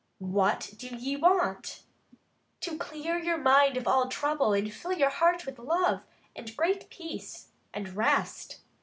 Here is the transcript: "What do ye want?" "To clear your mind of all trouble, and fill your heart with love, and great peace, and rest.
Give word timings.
"What 0.33 0.73
do 0.77 0.87
ye 0.95 1.15
want?" 1.15 1.83
"To 2.61 2.75
clear 2.75 3.19
your 3.19 3.37
mind 3.37 3.77
of 3.77 3.87
all 3.87 4.07
trouble, 4.09 4.51
and 4.51 4.73
fill 4.73 4.93
your 4.93 5.11
heart 5.11 5.45
with 5.45 5.59
love, 5.59 6.01
and 6.35 6.57
great 6.57 6.89
peace, 6.89 7.49
and 7.71 7.87
rest. 7.95 8.61